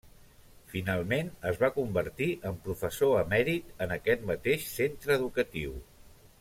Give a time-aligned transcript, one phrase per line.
[0.69, 5.81] Finalment, es va convertir en professor emèrit en aquest mateix centre educatiu.